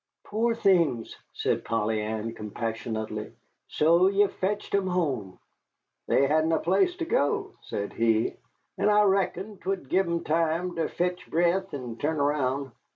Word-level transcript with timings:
"Pore 0.23 0.55
things!" 0.55 1.15
said 1.31 1.63
Polly 1.63 2.01
Ann, 2.01 2.33
compassionately. 2.33 3.33
"So 3.67 4.07
ye 4.07 4.25
fetched 4.25 4.73
'em 4.73 4.87
home." 4.87 5.37
"They 6.07 6.25
hadn't 6.25 6.51
a 6.53 6.57
place 6.57 6.95
ter 6.95 7.05
go," 7.05 7.51
said 7.61 7.93
he, 7.93 8.35
"and 8.79 8.89
I 8.89 9.03
reckoned 9.03 9.61
'twould 9.61 9.89
give 9.89 10.07
'em 10.07 10.23
time 10.23 10.75
ter 10.75 10.87
ketch 10.89 11.29
breath, 11.29 11.71
an' 11.75 11.97
turn 11.97 12.19
around. 12.19 12.71